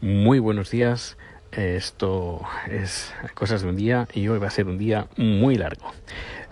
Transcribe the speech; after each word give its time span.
Muy 0.00 0.38
buenos 0.38 0.70
días. 0.70 1.16
Esto 1.50 2.42
es 2.70 3.12
cosas 3.34 3.62
de 3.62 3.68
un 3.68 3.74
día 3.74 4.06
y 4.14 4.28
hoy 4.28 4.38
va 4.38 4.46
a 4.46 4.50
ser 4.50 4.68
un 4.68 4.78
día 4.78 5.08
muy 5.16 5.56
largo. 5.56 5.90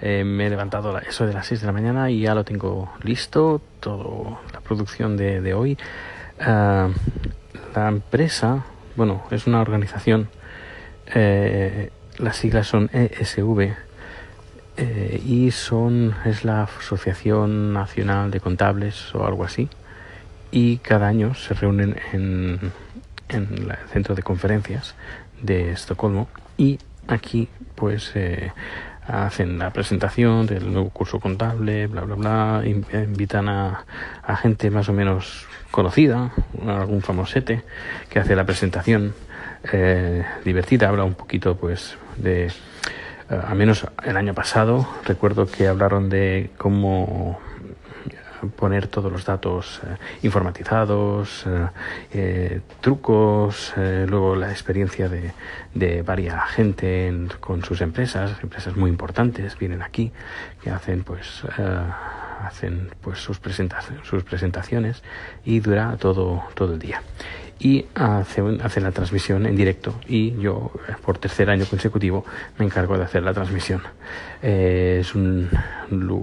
Eh, 0.00 0.24
me 0.24 0.48
he 0.48 0.50
levantado 0.50 0.98
eso 0.98 1.28
de 1.28 1.32
las 1.32 1.46
6 1.46 1.60
de 1.60 1.66
la 1.68 1.72
mañana 1.72 2.10
y 2.10 2.22
ya 2.22 2.34
lo 2.34 2.42
tengo 2.42 2.90
listo, 3.04 3.60
toda 3.78 4.40
la 4.52 4.60
producción 4.62 5.16
de, 5.16 5.54
hoy. 5.54 5.78
Ah, 6.40 6.88
la 7.72 7.86
empresa, 7.86 8.64
bueno, 8.96 9.22
es 9.30 9.46
una 9.46 9.60
organización, 9.60 10.28
eh, 11.14 11.90
las 12.18 12.38
siglas 12.38 12.66
son 12.66 12.90
ESV 12.92 13.76
eh, 14.76 15.22
y 15.24 15.52
son, 15.52 16.16
es 16.24 16.44
la 16.44 16.64
Asociación 16.64 17.72
Nacional 17.72 18.32
de 18.32 18.40
Contables 18.40 19.14
o 19.14 19.24
algo 19.24 19.44
así. 19.44 19.68
Y 20.50 20.78
cada 20.78 21.06
año 21.06 21.34
se 21.34 21.54
reúnen 21.54 21.96
en 22.12 22.72
en 23.28 23.70
el 23.70 23.76
centro 23.88 24.14
de 24.14 24.22
conferencias 24.22 24.94
de 25.42 25.72
Estocolmo 25.72 26.28
y 26.56 26.78
aquí 27.08 27.48
pues 27.74 28.12
eh, 28.14 28.52
hacen 29.06 29.58
la 29.58 29.70
presentación 29.70 30.46
del 30.46 30.72
nuevo 30.72 30.90
curso 30.90 31.20
contable, 31.20 31.86
bla 31.86 32.02
bla 32.02 32.14
bla, 32.16 32.62
invitan 32.66 33.48
a, 33.48 33.84
gente 34.42 34.70
más 34.70 34.88
o 34.88 34.92
menos 34.92 35.46
conocida, 35.70 36.32
algún 36.66 37.02
famosete 37.02 37.62
que 38.10 38.18
hace 38.18 38.34
la 38.34 38.44
presentación 38.44 39.14
eh, 39.72 40.24
divertida, 40.44 40.88
habla 40.88 41.04
un 41.04 41.14
poquito 41.14 41.56
pues 41.56 41.96
de, 42.16 42.46
eh, 42.46 43.40
al 43.46 43.56
menos 43.56 43.86
el 44.04 44.16
año 44.16 44.34
pasado 44.34 44.88
recuerdo 45.04 45.46
que 45.46 45.68
hablaron 45.68 46.08
de 46.08 46.50
cómo 46.56 47.38
poner 48.56 48.86
todos 48.86 49.10
los 49.10 49.24
datos 49.24 49.80
eh, 49.84 49.96
informatizados, 50.22 51.44
eh, 51.46 51.68
eh, 52.12 52.60
trucos, 52.80 53.72
luego 53.76 54.36
la 54.36 54.50
experiencia 54.50 55.08
de, 55.08 55.32
de 55.74 56.02
varias 56.02 56.50
gente 56.50 57.12
con 57.40 57.64
sus 57.64 57.80
empresas, 57.80 58.32
empresas 58.42 58.76
muy 58.76 58.90
importantes, 58.90 59.58
vienen 59.58 59.82
aquí, 59.82 60.12
que 60.62 60.70
hacen 60.70 61.04
pues 61.04 61.42
hacen 62.42 62.90
pues 63.00 63.18
sus 63.18 63.38
presentaciones, 63.38 64.06
sus 64.06 64.22
presentaciones 64.22 65.02
y 65.44 65.60
dura 65.60 65.96
todo 65.98 66.44
todo 66.54 66.74
el 66.74 66.78
día 66.78 67.02
y 67.58 67.86
hacen, 67.94 68.58
la 68.58 68.92
transmisión 68.92 69.46
en 69.46 69.56
directo 69.56 69.94
y 70.06 70.38
yo 70.38 70.70
por 71.04 71.18
tercer 71.18 71.48
año 71.48 71.64
consecutivo 71.64 72.24
me 72.58 72.66
encargo 72.66 72.98
de 72.98 73.04
hacer 73.04 73.22
la 73.22 73.32
transmisión. 73.32 73.82
Eh, 74.42 74.98
es 75.00 75.14
un, 75.14 75.48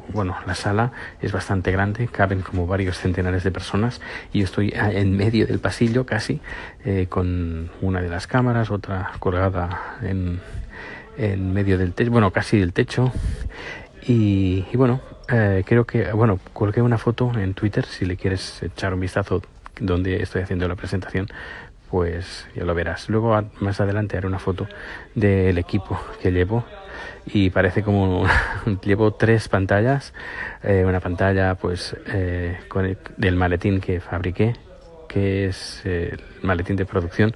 bueno, 0.09 0.35
la 0.45 0.55
sala 0.55 0.91
es 1.21 1.31
bastante 1.31 1.71
grande, 1.71 2.07
caben 2.07 2.41
como 2.41 2.67
varios 2.67 2.99
centenares 2.99 3.43
de 3.43 3.51
personas 3.51 3.99
y 4.31 4.43
estoy 4.43 4.73
en 4.75 5.17
medio 5.17 5.47
del 5.47 5.59
pasillo 5.59 6.05
casi 6.05 6.39
eh, 6.85 7.07
con 7.09 7.71
una 7.81 8.01
de 8.01 8.09
las 8.09 8.27
cámaras, 8.27 8.69
otra 8.69 9.11
colgada 9.19 9.97
en, 10.03 10.39
en 11.17 11.53
medio 11.53 11.77
del 11.77 11.93
techo, 11.93 12.11
bueno, 12.11 12.31
casi 12.31 12.59
del 12.59 12.73
techo 12.73 13.11
y, 14.05 14.65
bueno, 14.73 15.01
eh, 15.29 15.63
creo 15.65 15.85
que, 15.85 16.11
bueno, 16.11 16.39
colgué 16.51 16.81
una 16.81 16.97
foto 16.97 17.31
en 17.37 17.53
Twitter 17.53 17.85
si 17.85 18.05
le 18.05 18.17
quieres 18.17 18.61
echar 18.61 18.93
un 18.93 18.99
vistazo 18.99 19.41
donde 19.79 20.21
estoy 20.21 20.41
haciendo 20.41 20.67
la 20.67 20.75
presentación, 20.75 21.27
pues 21.89 22.47
ya 22.55 22.63
lo 22.65 22.73
verás. 22.73 23.09
Luego 23.09 23.39
más 23.59 23.79
adelante 23.79 24.17
haré 24.17 24.27
una 24.27 24.39
foto 24.39 24.67
del 25.15 25.57
equipo 25.57 25.99
que 26.21 26.31
llevo 26.31 26.65
y 27.25 27.49
parece 27.49 27.83
como 27.83 28.25
llevo 28.83 29.13
tres 29.13 29.47
pantallas, 29.47 30.13
eh, 30.63 30.83
una 30.87 30.99
pantalla 30.99 31.55
pues 31.55 31.95
eh, 32.07 32.59
con 32.67 32.97
del 33.17 33.35
maletín 33.35 33.79
que 33.79 33.99
fabriqué, 33.99 34.55
que 35.07 35.45
es 35.45 35.85
el 35.85 36.19
maletín 36.41 36.75
de 36.75 36.85
producción 36.85 37.35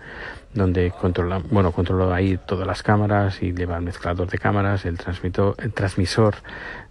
donde 0.53 0.91
controla, 0.91 1.39
bueno, 1.51 1.71
controlo 1.71 2.13
ahí 2.13 2.37
todas 2.37 2.65
las 2.65 2.83
cámaras 2.83 3.41
y 3.43 3.53
lleva 3.53 3.77
el 3.77 3.83
mezclador 3.83 4.29
de 4.29 4.37
cámaras, 4.37 4.85
el 4.85 4.97
el 5.59 5.73
transmisor 5.73 6.35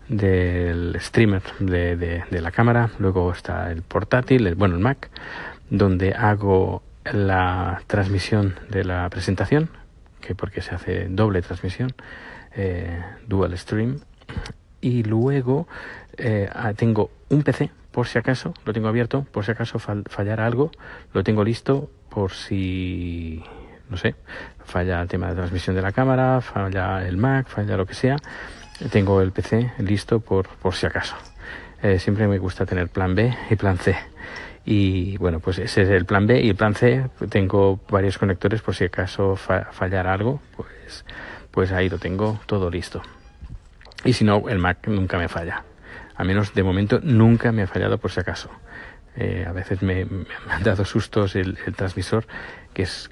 del 0.08 0.96
streamer 1.00 1.42
de, 1.58 1.96
de, 1.96 2.40
la 2.40 2.50
cámara, 2.50 2.90
luego 2.98 3.32
está 3.32 3.70
el 3.70 3.82
portátil, 3.82 4.46
el, 4.46 4.54
bueno, 4.54 4.76
el 4.76 4.80
Mac, 4.80 5.10
donde 5.70 6.14
hago 6.14 6.82
la 7.12 7.82
transmisión 7.86 8.54
de 8.68 8.84
la 8.84 9.08
presentación, 9.10 9.68
que 10.20 10.34
porque 10.34 10.62
se 10.62 10.74
hace 10.74 11.08
doble 11.08 11.42
transmisión, 11.42 11.92
eh, 12.54 13.02
dual 13.26 13.56
stream, 13.58 14.00
y 14.80 15.02
luego 15.02 15.66
eh, 16.16 16.48
ah, 16.52 16.72
tengo 16.74 17.10
un 17.28 17.42
PC, 17.42 17.70
por 17.90 18.06
si 18.06 18.18
acaso, 18.18 18.54
lo 18.64 18.72
tengo 18.72 18.88
abierto, 18.88 19.26
por 19.32 19.44
si 19.44 19.52
acaso 19.52 19.78
fallara 19.78 20.46
algo, 20.46 20.70
lo 21.12 21.24
tengo 21.24 21.44
listo 21.44 21.90
por 22.10 22.32
si, 22.32 23.42
no 23.90 23.96
sé, 23.96 24.14
falla 24.64 25.00
el 25.02 25.08
tema 25.08 25.28
de 25.28 25.34
transmisión 25.34 25.76
de 25.76 25.82
la 25.82 25.92
cámara, 25.92 26.40
falla 26.40 27.06
el 27.06 27.16
Mac, 27.16 27.48
falla 27.48 27.76
lo 27.76 27.86
que 27.86 27.94
sea, 27.94 28.16
tengo 28.90 29.20
el 29.20 29.32
PC 29.32 29.72
listo 29.78 30.20
por, 30.20 30.48
por 30.48 30.74
si 30.74 30.86
acaso. 30.86 31.16
Eh, 31.82 31.98
siempre 31.98 32.26
me 32.26 32.38
gusta 32.38 32.66
tener 32.66 32.88
plan 32.88 33.14
B 33.14 33.34
y 33.50 33.56
plan 33.56 33.78
C. 33.78 33.96
Y 34.64 35.16
bueno, 35.18 35.40
pues 35.40 35.58
ese 35.58 35.82
es 35.82 35.88
el 35.90 36.04
plan 36.04 36.26
B 36.26 36.40
y 36.40 36.48
el 36.48 36.56
plan 36.56 36.74
C. 36.74 37.08
Tengo 37.30 37.80
varios 37.88 38.18
conectores 38.18 38.62
por 38.62 38.74
si 38.74 38.84
acaso 38.84 39.36
fallara 39.36 40.12
algo, 40.12 40.40
pues, 40.56 41.04
pues 41.50 41.72
ahí 41.72 41.88
lo 41.88 41.98
tengo 41.98 42.40
todo 42.46 42.70
listo. 42.70 43.02
Y 44.04 44.12
si 44.12 44.24
no, 44.24 44.48
el 44.48 44.58
Mac 44.58 44.86
nunca 44.88 45.18
me 45.18 45.28
falla. 45.28 45.64
A 46.16 46.24
menos 46.24 46.54
de 46.54 46.62
momento 46.62 47.00
nunca 47.02 47.52
me 47.52 47.62
ha 47.62 47.66
fallado 47.66 47.98
por 47.98 48.10
si 48.10 48.20
acaso. 48.20 48.50
Eh, 49.16 49.44
a 49.46 49.52
veces 49.52 49.82
me, 49.82 50.04
me, 50.04 50.26
han 50.50 50.62
dado 50.62 50.84
sustos 50.84 51.36
el, 51.36 51.58
el 51.66 51.74
transmisor, 51.74 52.26
que 52.74 52.82
es 52.82 53.10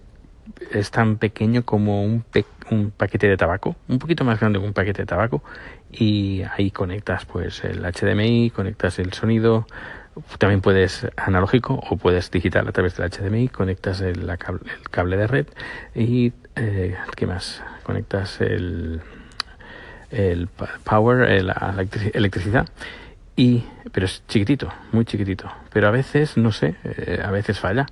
es 0.72 0.90
tan 0.90 1.16
pequeño 1.16 1.64
como 1.64 2.04
un, 2.04 2.24
un 2.70 2.90
paquete 2.90 3.28
de 3.28 3.36
tabaco, 3.36 3.76
un 3.88 3.98
poquito 3.98 4.24
más 4.24 4.40
grande 4.40 4.58
que 4.58 4.66
un 4.66 4.72
paquete 4.72 5.02
de 5.02 5.06
tabaco, 5.06 5.42
y 5.92 6.42
ahí 6.56 6.70
conectas 6.70 7.24
pues 7.24 7.64
el 7.64 7.82
HDMI, 7.82 8.50
conectas 8.50 8.98
el 8.98 9.12
sonido, 9.12 9.66
también 10.38 10.60
puedes 10.60 11.06
analógico 11.16 11.74
o 11.74 11.96
puedes 11.96 12.30
digital 12.30 12.68
a 12.68 12.72
través 12.72 12.96
del 12.96 13.10
HDMI, 13.10 13.48
conectas 13.48 14.00
el, 14.00 14.30
cable, 14.90 15.16
de 15.16 15.26
red 15.26 15.46
y 15.94 16.32
eh, 16.56 16.96
¿qué 17.16 17.26
más? 17.26 17.62
Conectas 17.82 18.40
el, 18.40 19.00
el 20.10 20.48
power, 20.84 21.42
la 21.42 21.74
electricidad 22.12 22.66
y 23.36 23.64
pero 23.92 24.06
es 24.06 24.22
chiquitito, 24.26 24.72
muy 24.92 25.04
chiquitito. 25.04 25.50
Pero 25.72 25.88
a 25.88 25.90
veces, 25.90 26.36
no 26.36 26.52
sé, 26.52 26.76
eh, 26.84 27.20
a 27.24 27.30
veces 27.30 27.58
falla. 27.60 27.86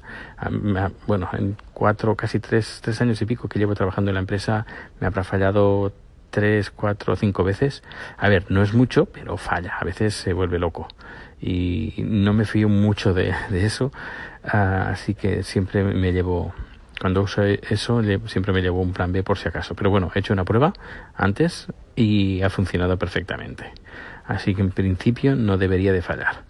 bueno, 1.06 1.28
en 1.32 1.56
cuatro, 1.72 2.16
casi 2.16 2.40
tres, 2.40 2.80
tres 2.82 3.00
años 3.00 3.20
y 3.22 3.26
pico 3.26 3.48
que 3.48 3.58
llevo 3.58 3.74
trabajando 3.74 4.10
en 4.10 4.14
la 4.14 4.20
empresa, 4.20 4.66
me 5.00 5.06
habrá 5.06 5.24
fallado 5.24 5.92
tres, 6.30 6.70
cuatro, 6.70 7.14
cinco 7.16 7.44
veces. 7.44 7.82
A 8.18 8.28
ver, 8.28 8.46
no 8.50 8.62
es 8.62 8.72
mucho, 8.74 9.06
pero 9.06 9.36
falla. 9.36 9.76
A 9.78 9.84
veces 9.84 10.14
se 10.14 10.32
vuelve 10.32 10.58
loco. 10.58 10.88
Y 11.40 11.94
no 11.98 12.32
me 12.32 12.44
fío 12.44 12.68
mucho 12.68 13.14
de, 13.14 13.34
de 13.50 13.64
eso. 13.64 13.92
Ah, 14.44 14.88
así 14.90 15.14
que 15.14 15.42
siempre 15.42 15.84
me 15.84 16.12
llevo, 16.12 16.52
cuando 17.00 17.22
uso 17.22 17.42
eso, 17.42 18.02
siempre 18.26 18.52
me 18.52 18.62
llevo 18.62 18.80
un 18.80 18.92
plan 18.92 19.12
B 19.12 19.22
por 19.22 19.38
si 19.38 19.48
acaso. 19.48 19.74
Pero 19.74 19.90
bueno, 19.90 20.10
he 20.14 20.18
hecho 20.18 20.32
una 20.32 20.44
prueba 20.44 20.72
antes 21.14 21.68
y 21.96 22.42
ha 22.42 22.50
funcionado 22.50 22.98
perfectamente. 22.98 23.72
Así 24.24 24.54
que 24.54 24.62
en 24.62 24.70
principio 24.70 25.36
no 25.36 25.58
debería 25.58 25.92
de 25.92 26.02
fallar. 26.02 26.44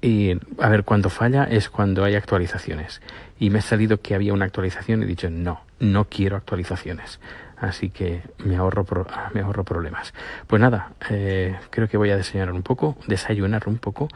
Y 0.00 0.32
a 0.58 0.68
ver, 0.68 0.84
cuando 0.84 1.08
falla 1.08 1.44
es 1.44 1.70
cuando 1.70 2.04
hay 2.04 2.14
actualizaciones. 2.14 3.00
Y 3.38 3.48
me 3.48 3.60
ha 3.60 3.62
salido 3.62 4.02
que 4.02 4.14
había 4.14 4.34
una 4.34 4.44
actualización 4.44 5.00
y 5.00 5.04
he 5.04 5.06
dicho, 5.06 5.30
no, 5.30 5.62
no 5.80 6.04
quiero 6.04 6.36
actualizaciones. 6.36 7.20
Así 7.56 7.88
que 7.88 8.20
me 8.44 8.56
ahorro, 8.56 8.84
me 9.32 9.40
ahorro 9.40 9.64
problemas. 9.64 10.12
Pues 10.46 10.60
nada, 10.60 10.92
eh, 11.08 11.56
creo 11.70 11.88
que 11.88 11.96
voy 11.96 12.10
a 12.10 12.18
desayunar 12.18 12.52
un 12.52 12.62
poco, 12.62 12.98
desayunar 13.06 13.62
un 13.66 13.78
poco. 13.78 14.08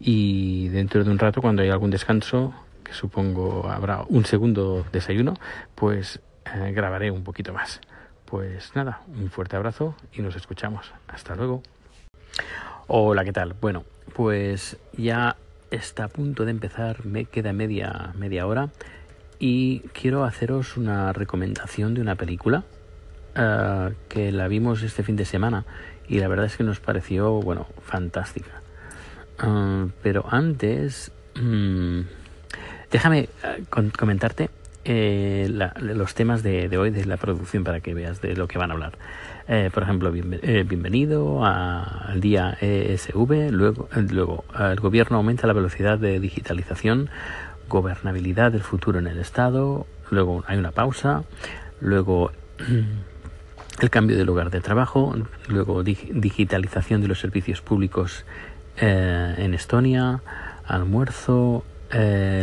Y 0.00 0.68
dentro 0.68 1.04
de 1.04 1.10
un 1.10 1.18
rato, 1.18 1.42
cuando 1.42 1.60
haya 1.60 1.74
algún 1.74 1.90
descanso, 1.90 2.54
que 2.82 2.94
supongo 2.94 3.68
habrá 3.68 4.02
un 4.08 4.24
segundo 4.24 4.86
desayuno, 4.92 5.34
pues 5.74 6.20
eh, 6.46 6.72
grabaré 6.72 7.10
un 7.10 7.22
poquito 7.22 7.52
más. 7.52 7.82
Pues 8.34 8.74
nada, 8.74 9.00
un 9.06 9.30
fuerte 9.30 9.54
abrazo 9.54 9.94
y 10.12 10.20
nos 10.20 10.34
escuchamos. 10.34 10.92
Hasta 11.06 11.36
luego. 11.36 11.62
Hola, 12.88 13.24
¿qué 13.24 13.32
tal? 13.32 13.54
Bueno, 13.60 13.84
pues 14.12 14.76
ya 14.96 15.36
está 15.70 16.06
a 16.06 16.08
punto 16.08 16.44
de 16.44 16.50
empezar, 16.50 17.06
me 17.06 17.26
queda 17.26 17.52
media, 17.52 18.12
media 18.18 18.48
hora 18.48 18.70
y 19.38 19.82
quiero 19.92 20.24
haceros 20.24 20.76
una 20.76 21.12
recomendación 21.12 21.94
de 21.94 22.00
una 22.00 22.16
película 22.16 22.64
eh, 23.36 23.94
que 24.08 24.32
la 24.32 24.48
vimos 24.48 24.82
este 24.82 25.04
fin 25.04 25.14
de 25.14 25.26
semana 25.26 25.64
y 26.08 26.18
la 26.18 26.26
verdad 26.26 26.46
es 26.46 26.56
que 26.56 26.64
nos 26.64 26.80
pareció, 26.80 27.34
bueno, 27.40 27.68
fantástica. 27.82 28.62
Eh, 29.44 29.90
pero 30.02 30.24
antes, 30.28 31.12
mm, 31.36 32.00
déjame 32.90 33.28
eh, 34.84 35.48
comentarte 35.48 35.80
los 35.80 36.14
temas 36.14 36.42
de, 36.42 36.76
hoy 36.76 36.90
de 36.90 37.06
la 37.06 37.16
producción 37.16 37.64
para 37.64 37.80
que 37.80 37.94
veas 37.94 38.20
de 38.20 38.36
lo 38.36 38.48
que 38.48 38.58
van 38.58 38.70
a 38.70 38.74
hablar. 38.74 38.92
Eh, 39.48 39.70
por 39.72 39.82
ejemplo, 39.82 40.12
eh, 40.14 40.64
bienvenido 40.66 41.44
al 41.44 42.20
día 42.20 42.56
ESV. 42.60 43.50
Luego, 43.50 43.88
luego, 44.10 44.44
el 44.58 44.80
gobierno 44.80 45.16
aumenta 45.16 45.46
la 45.46 45.54
velocidad 45.54 45.98
de 45.98 46.20
digitalización 46.20 47.08
gobernabilidad 47.68 48.52
del 48.52 48.60
futuro 48.60 48.98
en 48.98 49.06
el 49.06 49.18
Estado, 49.18 49.86
luego 50.10 50.44
hay 50.46 50.58
una 50.58 50.70
pausa, 50.70 51.24
luego 51.80 52.30
el 53.80 53.90
cambio 53.90 54.18
de 54.18 54.24
lugar 54.26 54.50
de 54.50 54.60
trabajo, 54.60 55.14
luego 55.48 55.82
digitalización 55.82 57.00
de 57.00 57.08
los 57.08 57.20
servicios 57.20 57.62
públicos 57.62 58.26
en 58.76 59.54
Estonia, 59.54 60.20
almuerzo, 60.66 61.64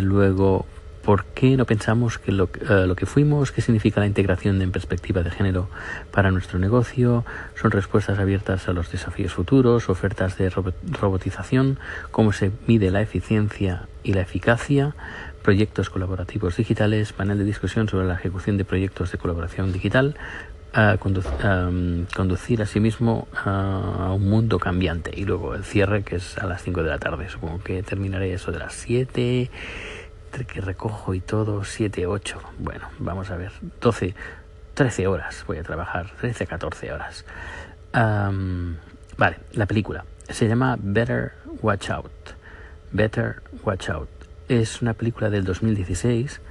luego 0.01 0.65
¿Por 1.11 1.25
qué 1.25 1.57
no 1.57 1.65
pensamos 1.65 2.19
que 2.19 2.31
lo, 2.31 2.45
eh, 2.45 2.87
lo, 2.87 2.95
que 2.95 3.05
fuimos, 3.05 3.51
qué 3.51 3.61
significa 3.61 3.99
la 3.99 4.07
integración 4.07 4.61
en 4.61 4.71
perspectiva 4.71 5.23
de 5.23 5.29
género 5.29 5.67
para 6.09 6.31
nuestro 6.31 6.57
negocio? 6.57 7.25
Son 7.61 7.69
respuestas 7.69 8.17
abiertas 8.17 8.69
a 8.69 8.71
los 8.71 8.89
desafíos 8.89 9.33
futuros, 9.33 9.89
ofertas 9.89 10.37
de 10.37 10.49
robotización, 10.49 11.79
cómo 12.11 12.31
se 12.31 12.53
mide 12.65 12.91
la 12.91 13.01
eficiencia 13.01 13.89
y 14.03 14.13
la 14.13 14.21
eficacia, 14.21 14.95
proyectos 15.41 15.89
colaborativos 15.89 16.55
digitales, 16.55 17.11
panel 17.11 17.39
de 17.39 17.43
discusión 17.43 17.89
sobre 17.89 18.07
la 18.07 18.13
ejecución 18.13 18.55
de 18.55 18.63
proyectos 18.63 19.11
de 19.11 19.17
colaboración 19.17 19.73
digital, 19.73 20.15
conducir 22.15 22.61
a 22.61 22.65
sí 22.65 22.79
mismo 22.79 23.27
a 23.35 24.13
un 24.15 24.29
mundo 24.29 24.59
cambiante 24.59 25.11
y 25.13 25.25
luego 25.25 25.55
el 25.55 25.65
cierre 25.65 26.03
que 26.03 26.15
es 26.15 26.37
a 26.37 26.47
las 26.47 26.63
5 26.63 26.83
de 26.83 26.89
la 26.89 26.99
tarde. 26.99 27.27
Supongo 27.27 27.61
que 27.61 27.83
terminaré 27.83 28.31
eso 28.31 28.53
de 28.53 28.59
las 28.59 28.75
7 28.75 29.51
que 30.31 30.61
recojo 30.61 31.13
y 31.13 31.19
todo, 31.19 31.63
7, 31.63 32.07
8. 32.07 32.39
Bueno, 32.59 32.87
vamos 32.99 33.29
a 33.29 33.37
ver, 33.37 33.51
12, 33.81 34.15
13 34.73 35.07
horas 35.07 35.43
voy 35.45 35.57
a 35.57 35.63
trabajar, 35.63 36.11
13, 36.19 36.47
14 36.47 36.91
horas. 36.93 37.25
vale, 37.93 39.37
la 39.53 39.65
película 39.65 40.05
se 40.29 40.47
llama 40.47 40.77
Better 40.81 41.33
Watch 41.61 41.89
Out. 41.89 42.11
Better 42.91 43.41
Watch 43.63 43.89
Out. 43.89 44.09
Es 44.47 44.81
una 44.81 44.93
película 44.93 45.29
del 45.29 45.43
2016. 45.43 46.41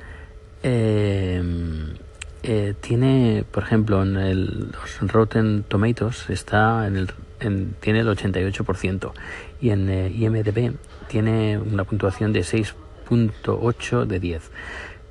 Em, 0.62 1.94
eh, 2.42 2.74
tiene, 2.80 3.44
por 3.50 3.62
ejemplo, 3.62 4.02
en 4.02 4.16
el, 4.16 4.70
los 4.72 5.12
Rotten 5.12 5.64
Tomatoes 5.66 6.30
está 6.30 6.86
en 6.86 6.96
el, 6.96 7.10
en, 7.40 7.74
tiene 7.80 8.00
el 8.00 8.08
88% 8.08 9.12
y 9.60 9.70
en 9.70 9.88
eh, 9.88 10.10
IMDb 10.10 10.74
tiene 11.08 11.58
una 11.58 11.84
puntuación 11.84 12.32
de 12.32 12.44
6 12.44 12.74
8 13.10 14.06
de 14.06 14.20
10. 14.20 14.50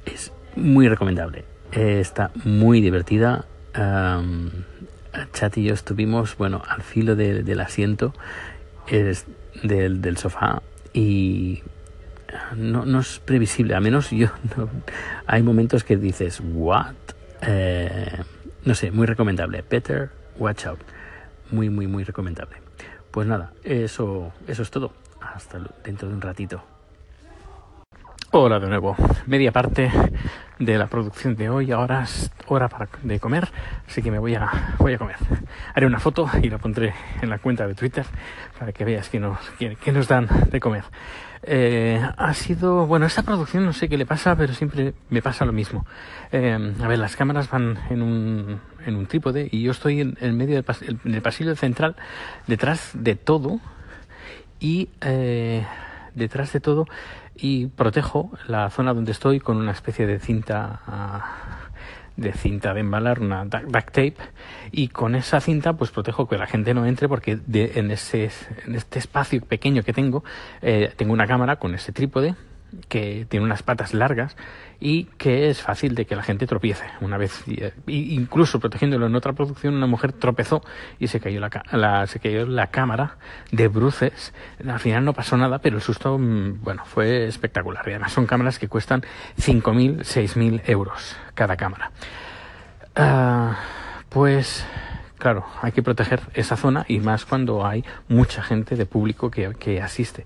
Es 0.05 0.31
muy 0.55 0.87
recomendable. 0.87 1.45
Eh, 1.71 1.99
está 1.99 2.31
muy 2.43 2.81
divertida. 2.81 3.45
Chat 5.33 5.57
y 5.57 5.63
yo 5.63 5.73
estuvimos, 5.73 6.37
bueno, 6.37 6.61
al 6.67 6.81
filo 6.81 7.15
del 7.15 7.59
asiento 7.59 8.13
del, 9.63 10.17
sofá 10.17 10.61
y 10.93 11.61
no, 12.55 12.85
no, 12.85 12.99
es 12.99 13.19
previsible, 13.19 13.75
a 13.75 13.79
menos 13.79 14.11
yo, 14.11 14.27
hay 15.27 15.43
momentos 15.43 15.83
que 15.83 15.97
dices, 15.97 16.41
¿what? 16.43 16.93
Eh, 17.41 18.21
no 18.65 18.75
sé, 18.75 18.91
muy 18.91 19.07
recomendable. 19.07 19.63
Better 19.67 20.09
Watch 20.37 20.65
Out. 20.65 20.79
Muy, 21.51 21.69
muy, 21.69 21.87
muy 21.87 22.03
recomendable. 22.03 22.57
Pues 23.11 23.27
nada, 23.27 23.53
eso, 23.63 24.31
eso 24.47 24.61
es 24.61 24.69
todo. 24.69 24.93
Hasta 25.21 25.59
dentro 25.83 26.07
de 26.07 26.15
un 26.15 26.21
ratito. 26.21 26.63
Hola 28.31 28.59
de 28.59 28.67
nuevo, 28.67 28.95
media 29.25 29.51
parte 29.51 29.91
de 30.59 30.77
la 30.77 30.85
producción 30.85 31.35
de 31.35 31.49
hoy, 31.49 31.71
ahora 31.71 32.03
es 32.03 32.29
hora 32.45 32.69
para, 32.69 32.87
de 33.01 33.19
comer, 33.19 33.47
así 33.87 34.03
que 34.03 34.11
me 34.11 34.19
voy 34.19 34.35
a, 34.35 34.75
voy 34.77 34.93
a 34.93 34.99
comer. 34.99 35.15
Haré 35.73 35.87
una 35.87 35.99
foto 35.99 36.29
y 36.39 36.47
la 36.47 36.59
pondré 36.59 36.93
en 37.23 37.31
la 37.31 37.39
cuenta 37.39 37.67
de 37.67 37.73
Twitter 37.73 38.05
para 38.59 38.71
que 38.71 38.85
veas 38.85 39.09
que 39.09 39.19
nos, 39.19 39.39
que, 39.57 39.91
nos 39.91 40.07
dan 40.07 40.27
de 40.51 40.59
comer. 40.59 40.83
Eh, 41.41 41.99
ha 42.17 42.33
sido, 42.35 42.85
bueno, 42.85 43.07
esta 43.07 43.23
producción 43.23 43.65
no 43.65 43.73
sé 43.73 43.89
qué 43.89 43.97
le 43.97 44.05
pasa, 44.05 44.35
pero 44.35 44.53
siempre 44.53 44.93
me 45.09 45.23
pasa 45.23 45.43
lo 45.43 45.51
mismo. 45.51 45.87
Eh, 46.31 46.75
a 46.83 46.87
ver, 46.87 46.99
las 46.99 47.15
cámaras 47.15 47.49
van 47.49 47.79
en 47.89 48.03
un, 48.03 48.61
en 48.85 48.95
un 48.95 49.07
trípode 49.07 49.49
y 49.51 49.63
yo 49.63 49.71
estoy 49.71 50.01
en, 50.01 50.19
el 50.21 50.33
medio 50.33 50.61
del 50.61 50.99
en 51.03 51.15
el 51.15 51.21
pasillo 51.23 51.55
central, 51.55 51.95
detrás 52.45 52.91
de 52.93 53.15
todo 53.15 53.59
y 54.59 54.89
eh, 55.01 55.65
detrás 56.13 56.53
de 56.53 56.59
todo 56.59 56.85
y 57.41 57.67
protejo 57.67 58.31
la 58.47 58.69
zona 58.69 58.93
donde 58.93 59.11
estoy 59.11 59.39
con 59.39 59.57
una 59.57 59.71
especie 59.71 60.05
de 60.07 60.19
cinta 60.19 60.81
ah, 60.87 61.69
de 62.17 62.33
cinta 62.33 62.73
de 62.73 62.81
embalar, 62.81 63.21
una 63.21 63.45
duct 63.45 63.85
tape, 63.85 64.17
y 64.71 64.89
con 64.89 65.15
esa 65.15 65.39
cinta 65.39 65.73
pues 65.73 65.91
protejo 65.91 66.27
que 66.27 66.37
la 66.37 66.47
gente 66.47 66.73
no 66.73 66.85
entre 66.85 67.07
porque 67.07 67.39
en, 67.53 67.91
ese, 67.91 68.29
en 68.65 68.75
este 68.75 68.99
espacio 68.99 69.41
pequeño 69.41 69.83
que 69.83 69.93
tengo 69.93 70.23
eh, 70.61 70.91
tengo 70.97 71.13
una 71.13 71.27
cámara 71.27 71.55
con 71.55 71.73
ese 71.75 71.91
trípode 71.91 72.35
que 72.87 73.25
tiene 73.29 73.45
unas 73.45 73.63
patas 73.63 73.93
largas 73.93 74.35
y 74.79 75.05
que 75.17 75.49
es 75.49 75.61
fácil 75.61 75.95
de 75.95 76.05
que 76.05 76.15
la 76.15 76.23
gente 76.23 76.47
tropiece. 76.47 76.85
Una 77.01 77.17
vez, 77.17 77.43
eh, 77.47 77.73
incluso 77.87 78.59
protegiéndolo 78.59 79.07
en 79.07 79.15
otra 79.15 79.33
producción, 79.33 79.73
una 79.73 79.87
mujer 79.87 80.13
tropezó 80.13 80.61
y 80.99 81.07
se 81.07 81.19
cayó 81.19 81.39
la, 81.39 82.07
se 82.07 82.19
cayó 82.19 82.45
la 82.45 82.67
cámara 82.67 83.17
de 83.51 83.67
bruces. 83.67 84.33
Al 84.65 84.79
final 84.79 85.03
no 85.03 85.13
pasó 85.13 85.35
nada, 85.37 85.59
pero 85.59 85.77
el 85.77 85.81
susto, 85.81 86.17
mm, 86.17 86.63
bueno, 86.63 86.85
fue 86.85 87.25
espectacular. 87.27 87.83
Y 87.87 87.91
además 87.91 88.13
son 88.13 88.25
cámaras 88.25 88.59
que 88.59 88.67
cuestan 88.67 89.01
5.000, 89.37 89.99
6.000 90.03 90.61
euros 90.65 91.17
cada 91.33 91.57
cámara. 91.57 91.91
Ah, 92.95 93.57
pues 94.09 94.65
claro, 95.19 95.45
hay 95.61 95.71
que 95.71 95.83
proteger 95.83 96.21
esa 96.33 96.57
zona 96.57 96.85
y 96.87 96.99
más 96.99 97.25
cuando 97.25 97.65
hay 97.65 97.83
mucha 98.07 98.41
gente 98.41 98.75
de 98.75 98.85
público 98.85 99.29
que, 99.29 99.53
que 99.53 99.81
asiste. 99.81 100.25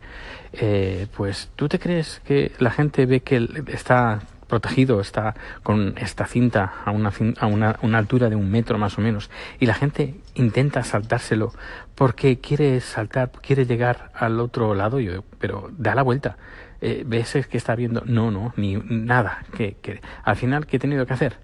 Eh, 0.54 1.08
pues 1.18 1.50
tú 1.56 1.68
te 1.68 1.80
crees 1.80 2.22
que 2.26 2.52
la 2.60 2.72
gente 2.72 3.06
ve 3.06 3.20
que 3.22 3.48
está 3.68 4.22
protegido, 4.54 5.02
está 5.02 5.34
con 5.64 5.96
esta 5.98 6.28
cinta 6.28 6.74
a, 6.86 6.92
una, 6.92 7.12
a 7.40 7.48
una, 7.48 7.80
una, 7.82 7.98
altura 7.98 8.30
de 8.30 8.36
un 8.36 8.52
metro 8.52 8.78
más 8.78 9.00
o 9.00 9.02
menos, 9.02 9.32
y 9.60 9.66
la 9.66 9.74
gente 9.74 10.14
intenta 10.36 10.84
saltárselo 10.84 11.52
porque 11.96 12.38
quiere 12.38 12.80
saltar, 12.80 13.32
quiere 13.32 13.66
llegar 13.66 14.12
al 14.14 14.40
otro 14.40 14.76
lado, 14.76 15.00
yo, 15.00 15.24
pero 15.40 15.72
da 15.76 15.96
la 15.96 16.04
vuelta. 16.04 16.38
Eh, 16.82 17.04
ves 17.04 17.48
que 17.50 17.58
está 17.58 17.76
viendo, 17.76 18.04
no, 18.06 18.30
no, 18.30 18.54
ni 18.56 18.76
nada. 18.76 19.44
Que, 19.58 19.76
que 19.82 20.02
al 20.24 20.36
final, 20.36 20.68
¿qué 20.68 20.78
he 20.78 20.80
tenido 20.80 21.08
que 21.08 21.14
hacer? 21.14 21.38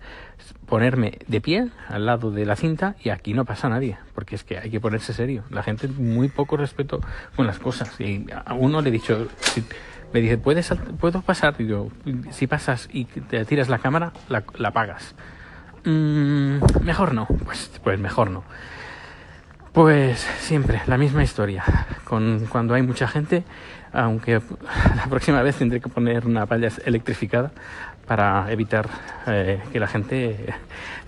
Ponerme 0.68 1.18
de 1.26 1.42
pie 1.42 1.70
al 1.88 2.06
lado 2.06 2.30
de 2.30 2.46
la 2.46 2.56
cinta 2.56 2.96
y 3.04 3.10
aquí 3.10 3.34
no 3.34 3.44
pasa 3.44 3.70
nadie, 3.70 3.98
porque 4.14 4.36
es 4.36 4.44
que 4.44 4.60
hay 4.60 4.70
que 4.70 4.80
ponerse 4.80 5.14
serio. 5.14 5.46
La 5.50 5.64
gente 5.64 5.88
muy 5.88 6.28
poco 6.28 6.58
respeto 6.58 7.00
con 7.36 7.48
las 7.48 7.58
cosas. 7.58 8.00
Y 8.00 8.28
a 8.46 8.54
uno 8.54 8.82
le 8.82 8.90
he 8.90 8.92
dicho, 8.92 9.30
si, 9.40 9.64
me 10.14 10.22
dice, 10.22 10.38
¿puedes, 10.38 10.74
¿puedo 11.00 11.22
pasar? 11.22 11.56
Y 11.60 11.68
yo, 11.68 11.90
si 12.32 12.48
pasas 12.48 12.90
y 12.92 13.06
te 13.06 13.44
tiras 13.46 13.70
la 13.70 13.80
cámara, 13.80 14.12
la, 14.28 14.44
la 14.58 14.70
apagas. 14.70 15.16
Mm, 15.86 16.60
mejor 16.84 17.14
no, 17.14 17.28
pues, 17.46 17.72
pues 17.84 18.00
mejor 18.00 18.32
no. 18.32 18.44
Pues 19.72 20.20
siempre, 20.40 20.82
la 20.88 20.98
misma 20.98 21.24
historia. 21.24 21.64
Con, 22.04 22.48
cuando 22.50 22.74
hay 22.74 22.82
mucha 22.82 23.08
gente, 23.08 23.44
aunque 23.94 24.42
la 24.96 25.06
próxima 25.10 25.42
vez 25.42 25.58
tendré 25.58 25.80
que 25.80 25.90
poner 25.90 26.26
una 26.26 26.46
palla 26.46 26.70
electrificada 26.86 27.52
para 28.08 28.52
evitar 28.52 28.90
eh, 29.28 29.62
que 29.72 29.80
la 29.80 29.88
gente 29.88 30.54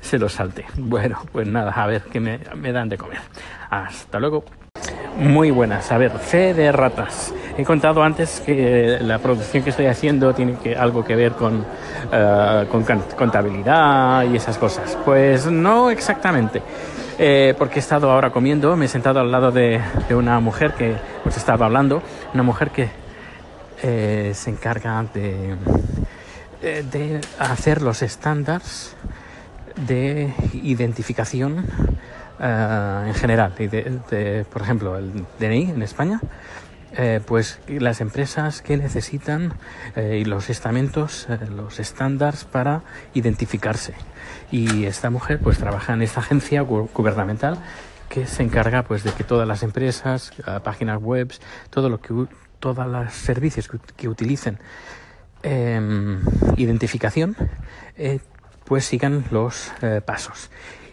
se 0.02 0.20
lo 0.20 0.30
salte. 0.30 0.66
Bueno, 0.78 1.20
pues 1.32 1.48
nada, 1.48 1.72
a 1.72 1.88
ver 1.88 2.04
qué 2.04 2.20
me, 2.20 2.40
me 2.56 2.72
dan 2.72 2.90
de 2.90 2.98
comer. 2.98 3.20
Hasta 3.70 4.20
luego. 4.20 4.46
Muy 5.18 5.50
buenas. 5.50 5.92
A 5.92 5.98
ver, 5.98 6.12
fe 6.12 6.54
de 6.54 6.72
ratas. 6.72 7.34
He 7.58 7.64
contado 7.64 8.02
antes 8.04 8.42
que 8.46 8.98
la 9.02 9.20
producción 9.20 9.64
que 9.64 9.72
estoy 9.72 9.88
haciendo 9.88 10.34
tiene 10.34 10.56
que, 10.56 10.76
algo 10.76 11.04
que 11.04 11.16
ver 11.16 11.34
con, 11.34 11.66
con 12.70 12.84
contabilidad 13.18 14.24
y 14.32 14.36
esas 14.36 14.58
cosas. 14.58 14.98
Pues 15.06 15.48
no 15.48 15.90
exactamente. 15.90 16.62
Eh, 17.24 17.54
porque 17.56 17.76
he 17.76 17.80
estado 17.80 18.10
ahora 18.10 18.32
comiendo, 18.32 18.76
me 18.76 18.86
he 18.86 18.88
sentado 18.88 19.20
al 19.20 19.32
lado 19.32 19.52
de, 19.52 19.80
una 20.10 20.40
mujer 20.40 20.74
que 20.74 20.96
pues 21.22 21.38
estaba 21.38 21.68
hablando, 21.68 22.02
una 22.34 22.42
mujer 22.42 22.72
que 22.72 22.90
eh, 23.84 24.32
se 24.34 24.50
encarga 24.50 25.06
de, 25.14 25.56
eh, 26.64 27.22
hacer 27.38 27.84
los 27.84 28.02
estándares 28.02 28.96
de 29.76 30.34
identificación 30.54 31.64
en 32.40 33.14
general. 33.14 33.54
Por 34.52 34.62
ejemplo, 34.64 34.98
el 34.98 35.24
DNI 35.40 35.70
en 35.70 35.84
España, 35.84 36.20
eh, 36.98 37.22
pues 37.26 37.60
las 37.68 38.02
empresas 38.02 38.62
que 38.62 38.76
necesitan 38.76 39.54
eh, 39.96 40.20
y 40.22 40.26
los 40.26 40.50
estamentos, 40.50 41.26
eh, 41.30 41.38
los 41.50 41.80
estándares 41.80 42.44
para 42.44 42.82
identificarse. 43.14 43.94
Y 44.52 44.84
esta 44.86 45.10
mujer 45.10 45.40
pues 45.40 45.58
trabaja 45.58 45.94
en 45.94 46.02
esta 46.02 46.20
agencia 46.20 46.62
gu 46.62 46.90
gubernamental 46.94 47.58
que 48.10 48.28
se 48.28 48.44
encarga 48.44 48.84
pues 48.84 49.04
de 49.06 49.14
que 49.14 49.24
todas 49.24 49.48
las 49.48 49.64
empresas, 49.64 50.34
páginas 50.66 51.02
web, 51.02 51.32
todo 51.70 51.88
lo 51.88 52.02
que 52.02 52.14
todos 52.60 52.86
los 52.86 53.14
servicios 53.14 53.70
que, 53.70 53.80
que 53.96 54.10
utilicen 54.10 54.60
identificación, 56.58 57.38
pues 58.66 58.84
sigan 58.84 59.24
los 59.32 59.72
pasos. 60.06 60.52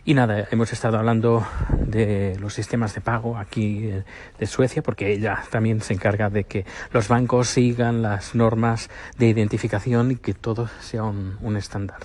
Y 0.09 0.15
nada, 0.15 0.49
hemos 0.51 0.73
estado 0.73 0.97
hablando 0.97 1.47
de 1.85 2.39
los 2.41 2.55
sistemas 2.55 2.95
de 2.95 3.03
pago 3.03 3.37
aquí 3.37 3.89
eh, 3.89 4.05
de 4.39 4.47
Suecia, 4.47 4.83
porque 4.83 5.13
ella 5.13 5.43
también 5.51 5.83
se 5.83 5.93
encarga 5.93 6.31
de 6.31 6.45
que 6.45 6.65
los 6.95 7.09
bancos 7.09 7.49
sigan 7.49 8.01
las 8.01 8.35
normas 8.35 8.89
de 9.19 9.29
identificación 9.29 10.13
y 10.13 10.17
que 10.17 10.33
todo 10.33 10.71
sea 10.81 11.03
un, 11.03 11.57
estándar. 11.59 11.99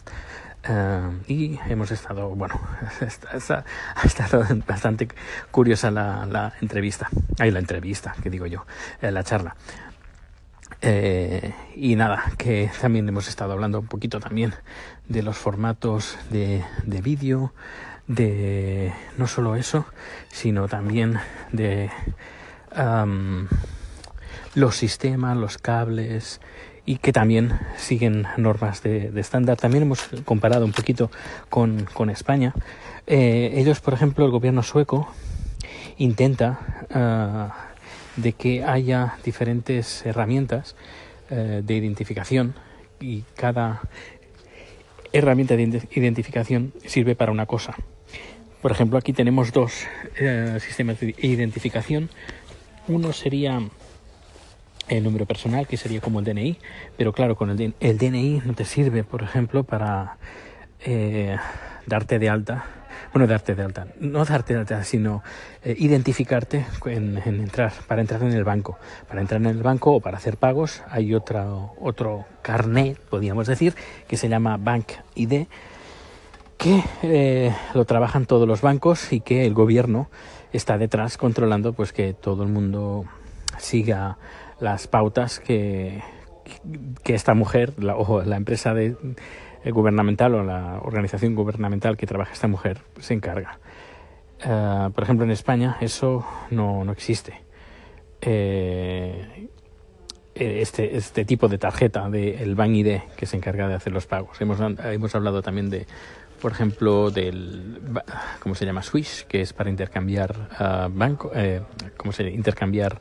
Eh, 0.68 1.12
y 1.30 1.60
hemos 1.70 1.92
estado, 1.92 2.28
bueno, 2.32 2.60
ha 3.96 4.06
estado 4.06 4.46
bastante 4.68 5.08
curiosa 5.50 5.90
la, 5.90 6.52
entrevista, 6.60 7.08
ahí 7.40 7.52
la 7.52 7.60
entrevista, 7.60 8.14
que 8.22 8.30
digo 8.30 8.48
yo, 8.48 8.66
eh, 9.02 9.12
la 9.12 9.24
charla. 9.24 9.56
y 11.78 11.96
nada, 11.96 12.34
que 12.38 12.70
también 12.82 13.08
hemos 13.08 13.30
estado 13.30 13.54
hablando 13.54 13.80
un 13.80 13.88
poquito 13.88 14.20
también 14.20 14.54
de 15.08 15.24
los 15.24 15.38
formatos 15.38 16.18
de 16.30 16.66
vídeo, 17.02 17.54
de 18.08 18.94
no 19.18 19.28
solo 19.28 19.56
eso, 19.56 19.86
sino 20.30 20.68
también 20.68 21.20
de 21.52 21.90
los 24.56 24.76
sistemas, 24.76 25.38
los 25.38 25.58
cables 25.58 26.42
y 26.86 26.98
que 26.98 27.14
también 27.14 27.60
siguen 27.78 28.28
normas 28.38 28.84
de, 28.84 29.12
estándar. 29.16 29.58
También 29.58 29.84
hemos 29.84 30.10
comparado 30.26 30.66
un 30.66 30.74
poquito 30.74 31.12
con, 31.50 31.86
con 31.94 32.10
España. 32.10 32.54
Eh, 33.08 33.54
ellos, 33.56 33.80
por 33.80 33.94
ejemplo, 33.94 34.26
el 34.26 34.32
gobierno 34.32 34.64
sueco 34.64 35.14
intenta 35.98 36.86
ah, 36.94 37.72
de 38.16 38.34
que 38.34 38.64
haya 38.64 39.18
diferentes 39.24 40.06
herramientas 40.06 40.76
eh, 41.30 41.62
de 41.64 41.74
identificación 41.76 42.54
y 43.00 43.24
cada 43.36 43.82
herramienta 45.14 45.56
de 45.56 45.88
identificación 45.92 46.74
sirve 46.86 47.16
para 47.16 47.32
una 47.32 47.46
cosa. 47.46 47.76
Por 48.62 48.72
ejemplo, 48.72 48.98
aquí 48.98 49.14
tenemos 49.14 49.52
dos 49.52 49.86
eh, 50.18 50.58
sistemas 50.60 51.00
de 51.00 51.16
identificación. 51.20 52.10
Uno 52.88 53.14
sería 53.14 53.62
el 54.90 55.04
número 55.04 55.26
personal, 55.26 55.68
que 55.68 55.78
sería 55.78 56.02
como 56.02 56.20
el 56.20 56.26
DNI, 56.26 56.58
pero 56.98 57.14
claro, 57.14 57.36
con 57.36 57.50
el, 57.50 57.74
el 57.80 57.98
DNI 57.98 58.42
no 58.46 58.54
te 58.54 58.66
sirve, 58.66 59.04
por 59.04 59.24
ejemplo, 59.24 59.64
para 59.64 60.18
eh, 60.82 61.38
darte 61.86 62.20
de 62.20 62.30
alta. 62.30 62.66
Bueno, 63.12 63.28
darte 63.28 63.56
de 63.56 63.64
alta, 63.64 63.88
no 64.00 64.26
darte 64.26 64.54
de 64.54 64.60
alta, 64.62 64.84
sino 64.84 65.24
eh, 65.64 65.76
identificarte 65.78 66.66
en, 66.86 67.18
entrar, 67.26 67.74
para 67.88 68.02
entrar 68.02 68.24
en 68.24 68.34
el 68.34 68.44
banco. 68.44 68.78
Para 69.08 69.22
entrar 69.22 69.42
en 69.42 69.48
el 69.48 69.64
banco 69.64 69.94
o 69.94 70.00
para 70.00 70.18
hacer 70.18 70.38
pagos 70.38 70.84
hay 70.90 71.14
otra, 71.14 71.46
otro 71.80 72.26
carnet, 72.42 73.00
podríamos 73.00 73.48
decir, 73.48 73.76
que 74.08 74.18
se 74.18 74.30
llama 74.30 74.58
Bank 74.58 74.86
ID 75.16 75.46
que 76.58 76.82
eh, 77.02 77.54
lo 77.74 77.84
trabajan 77.84 78.26
todos 78.26 78.48
los 78.48 78.62
bancos 78.62 79.12
y 79.12 79.20
que 79.20 79.46
el 79.46 79.54
gobierno 79.54 80.10
está 80.54 80.78
detrás 80.78 81.18
controlando 81.18 81.74
pues 81.74 81.92
que 81.92 82.14
todo 82.14 82.44
el 82.44 82.50
mundo 82.50 83.04
siga 83.58 84.18
las 84.62 84.88
pautas 84.88 85.40
que, 85.40 86.02
que 87.04 87.16
esta 87.16 87.34
mujer 87.34 87.74
o 87.98 88.22
la 88.22 88.38
empresa 88.38 88.74
de, 88.74 88.96
gubernamental 89.72 90.36
o 90.36 90.44
la 90.44 90.80
organización 90.82 91.36
gubernamental 91.36 91.98
que 91.98 92.06
trabaja 92.06 92.34
esta 92.34 92.48
mujer 92.48 92.80
se 93.00 93.14
encarga. 93.14 93.60
Eh, 94.46 94.90
por 94.94 95.04
ejemplo, 95.04 95.26
en 95.26 95.32
España 95.32 95.78
eso 95.82 96.26
no, 96.52 96.84
no 96.84 96.92
existe. 96.92 97.42
este, 100.36 100.98
este 100.98 101.26
tipo 101.26 101.48
de 101.48 101.58
tarjeta 101.58 102.10
del 102.10 102.50
de 102.50 102.56
Bank 102.56 102.72
ID 102.72 103.00
que 103.16 103.26
se 103.26 103.38
encarga 103.38 103.68
de 103.68 103.76
hacer 103.76 103.94
los 103.94 104.08
pagos. 104.08 104.40
Hemos, 104.42 104.60
hemos 104.60 105.16
hablado 105.16 105.42
también 105.42 105.70
de 105.70 105.86
por 106.42 106.52
ejemplo, 106.52 107.10
del, 107.10 107.80
¿cómo 108.42 108.54
se 108.54 108.66
llama? 108.66 108.84
Swish, 108.84 109.24
que 109.28 109.40
es 109.40 109.54
para 109.54 109.70
intercambiar 109.70 110.50
uh, 110.60 110.90
banco, 110.92 111.32
eh, 111.34 111.62
¿cómo 111.96 112.12
se 112.12 112.30
Intercambiar 112.30 113.00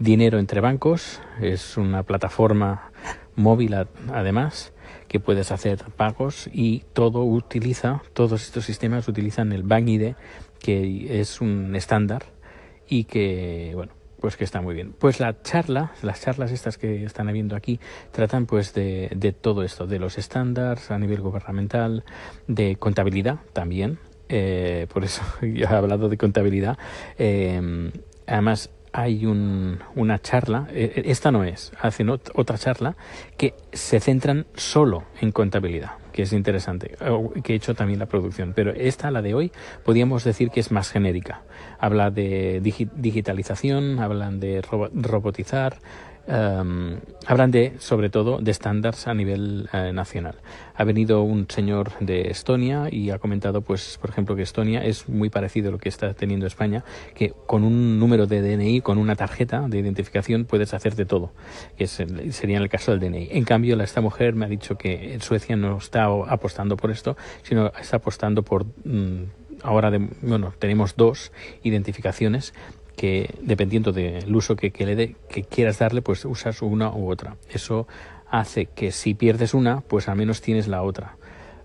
dinero 0.00 0.40
entre 0.40 0.60
bancos. 0.60 1.20
Es 1.40 1.76
una 1.76 2.02
plataforma 2.02 2.90
móvil, 3.36 3.76
además, 4.12 4.72
que 5.10 5.18
puedes 5.18 5.50
hacer 5.50 5.82
pagos 5.96 6.48
y 6.52 6.84
todo 6.92 7.24
utiliza, 7.24 8.00
todos 8.12 8.44
estos 8.44 8.64
sistemas 8.64 9.08
utilizan 9.08 9.50
el 9.50 9.64
Bank 9.64 9.88
ID, 9.88 10.14
que 10.60 11.20
es 11.20 11.40
un 11.40 11.74
estándar 11.74 12.26
y 12.88 13.04
que, 13.04 13.72
bueno, 13.74 13.92
pues 14.20 14.36
que 14.36 14.44
está 14.44 14.60
muy 14.60 14.72
bien. 14.72 14.94
Pues 14.96 15.18
la 15.18 15.42
charla, 15.42 15.90
las 16.02 16.20
charlas 16.20 16.52
estas 16.52 16.78
que 16.78 17.02
están 17.02 17.28
habiendo 17.28 17.56
aquí, 17.56 17.80
tratan 18.12 18.46
pues 18.46 18.72
de, 18.72 19.10
de 19.16 19.32
todo 19.32 19.64
esto, 19.64 19.88
de 19.88 19.98
los 19.98 20.16
estándares 20.16 20.92
a 20.92 20.98
nivel 21.00 21.22
gubernamental, 21.22 22.04
de 22.46 22.76
contabilidad 22.76 23.40
también. 23.52 23.98
Eh, 24.28 24.86
por 24.92 25.02
eso 25.02 25.22
ya 25.42 25.70
he 25.70 25.74
hablado 25.74 26.08
de 26.08 26.18
contabilidad. 26.18 26.78
Eh, 27.18 27.90
además, 28.28 28.70
hay 28.92 29.26
un, 29.26 29.80
una 29.94 30.18
charla, 30.18 30.68
eh, 30.72 31.02
esta 31.06 31.30
no 31.30 31.44
es, 31.44 31.72
hacen 31.80 32.10
otra 32.10 32.58
charla 32.58 32.96
que 33.36 33.54
se 33.72 34.00
centran 34.00 34.46
solo 34.54 35.04
en 35.20 35.32
contabilidad 35.32 35.92
que 36.10 36.22
es 36.22 36.32
interesante, 36.32 36.96
que 37.44 37.52
he 37.52 37.56
hecho 37.56 37.74
también 37.74 37.98
la 37.98 38.06
producción. 38.06 38.52
Pero 38.54 38.72
esta, 38.72 39.10
la 39.10 39.22
de 39.22 39.34
hoy, 39.34 39.52
podríamos 39.84 40.24
decir 40.24 40.50
que 40.50 40.60
es 40.60 40.70
más 40.70 40.90
genérica. 40.90 41.42
Habla 41.78 42.10
de 42.10 42.60
digitalización, 42.60 44.00
hablan 44.00 44.40
de 44.40 44.60
robotizar, 44.60 45.78
Um, 46.30 47.00
hablan 47.26 47.50
de, 47.50 47.74
sobre 47.80 48.08
todo, 48.08 48.38
de 48.38 48.52
estándares 48.52 49.08
a 49.08 49.14
nivel 49.14 49.68
eh, 49.72 49.92
nacional. 49.92 50.36
Ha 50.76 50.84
venido 50.84 51.22
un 51.22 51.46
señor 51.48 51.90
de 51.98 52.30
Estonia 52.30 52.88
y 52.88 53.10
ha 53.10 53.18
comentado, 53.18 53.62
pues, 53.62 53.98
por 54.00 54.10
ejemplo, 54.10 54.36
que 54.36 54.42
Estonia 54.42 54.84
es 54.84 55.08
muy 55.08 55.28
parecido 55.28 55.70
a 55.70 55.72
lo 55.72 55.78
que 55.78 55.88
está 55.88 56.14
teniendo 56.14 56.46
España, 56.46 56.84
que 57.14 57.32
con 57.46 57.64
un 57.64 57.98
número 57.98 58.28
de 58.28 58.42
DNI, 58.42 58.80
con 58.80 58.98
una 58.98 59.16
tarjeta 59.16 59.66
de 59.68 59.80
identificación, 59.80 60.44
puedes 60.44 60.72
hacer 60.72 60.94
de 60.94 61.04
todo, 61.04 61.32
que 61.76 61.88
sería 61.88 62.58
en 62.58 62.62
el 62.62 62.68
caso 62.68 62.92
del 62.92 63.00
DNI. 63.00 63.30
En 63.32 63.44
cambio, 63.44 63.80
esta 63.82 64.00
mujer 64.00 64.34
me 64.34 64.44
ha 64.44 64.48
dicho 64.48 64.78
que 64.78 65.18
Suecia 65.20 65.56
no 65.56 65.78
está 65.78 66.04
apostando 66.04 66.76
por 66.76 66.92
esto, 66.92 67.16
sino 67.42 67.72
está 67.80 67.96
apostando 67.96 68.44
por 68.44 68.66
mm, 68.84 69.24
ahora 69.62 69.90
de, 69.90 70.08
bueno, 70.22 70.54
tenemos 70.58 70.94
dos 70.96 71.32
identificaciones 71.62 72.54
que 73.00 73.34
dependiendo 73.40 73.92
del 73.92 74.36
uso 74.36 74.56
que, 74.56 74.70
le 74.84 74.94
de, 74.94 75.16
que 75.30 75.42
quieras 75.42 75.78
darle, 75.78 76.02
pues 76.02 76.26
usas 76.26 76.60
una 76.60 76.90
u 76.90 77.10
otra. 77.10 77.38
Eso 77.50 77.88
hace 78.30 78.66
que 78.66 78.92
si 78.92 79.14
pierdes 79.14 79.54
una, 79.54 79.80
pues 79.80 80.06
al 80.06 80.16
menos 80.16 80.42
tienes 80.42 80.68
la 80.68 80.82
otra. 80.82 81.16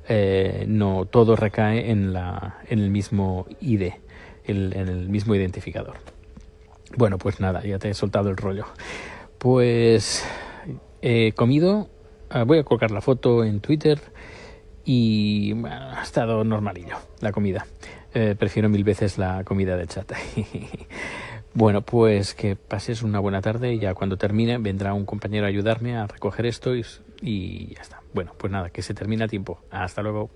Eh, 0.08 0.64
no 0.70 1.04
todo 1.04 1.36
recae 1.36 1.92
en, 1.92 2.14
la, 2.14 2.62
en 2.70 2.80
el 2.80 2.90
mismo 2.90 3.48
ID, 3.60 3.96
en 4.46 4.72
el 4.72 5.10
mismo 5.10 5.36
identificador. 5.36 5.98
Bueno, 6.96 7.18
pues 7.18 7.42
nada, 7.42 7.62
ya 7.66 7.80
te 7.80 7.90
he 7.90 7.94
soltado 7.94 8.30
el 8.30 8.38
rollo. 8.38 8.64
Pues 9.38 10.26
he 11.02 11.34
comido, 11.34 11.90
ah, 12.30 12.44
voy 12.44 12.60
a 12.60 12.64
colocar 12.64 12.92
la 12.92 13.02
foto 13.02 13.44
en 13.44 13.60
Twitter 13.60 14.00
y 14.86 15.54
ha 15.66 16.02
estado 16.02 16.46
normalillo 16.46 16.96
la 17.20 17.34
comida. 17.34 17.66
Eh, 18.18 18.34
prefiero 18.40 18.70
mil 18.70 18.86
veces 18.86 19.18
la 19.18 19.44
comida 19.44 19.76
de 19.76 19.88
chat. 19.88 20.10
bueno, 21.54 21.82
pues 21.82 22.34
que 22.34 22.56
pases 22.56 23.04
una 23.04 23.20
buena 23.20 23.42
tarde 23.42 23.74
y 23.74 23.80
ya 23.80 23.94
cuando 23.94 24.18
termine 24.18 24.58
vendrá 24.58 24.94
un 24.94 25.06
compañero 25.06 25.46
a 25.46 25.50
ayudarme 25.50 25.98
a 25.98 26.08
recoger 26.08 26.46
esto 26.46 26.78
y, 26.78 26.86
y 27.22 27.76
ya 27.76 27.82
está. 27.82 28.02
Bueno, 28.14 28.32
pues 28.38 28.54
nada, 28.54 28.70
que 28.70 28.82
se 28.82 28.94
termine 28.94 29.26
a 29.26 29.28
tiempo. 29.28 29.60
Hasta 29.70 30.02
luego. 30.02 30.30